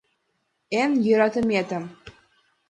[0.81, 1.83] —Эн йӧратыметым.